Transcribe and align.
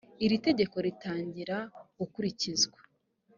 iri 0.25 0.37
tegeko 0.47 0.75
ritangira 0.85 1.57
gukurikizwa 1.97 2.79